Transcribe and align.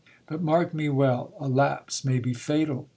But 0.25 0.41
mark 0.41 0.73
me 0.73 0.89
well, 0.89 1.31
a 1.39 1.47
lapse 1.47 2.03
may 2.03 2.17
be 2.17 2.33
fatal. 2.33 2.89